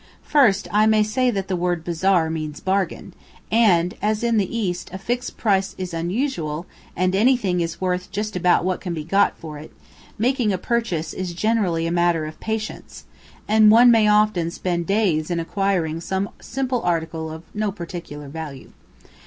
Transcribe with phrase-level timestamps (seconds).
[0.23, 3.13] First, I may say that the word "bazaar" means "bargain,"
[3.51, 6.65] and as in the East a fixed price is unusual,
[6.97, 9.71] and anything is worth just what can be got for it,
[10.17, 13.05] making a purchase is generally a matter of patience,
[13.47, 18.71] and one may often spend days in acquiring some simple article of no particular value.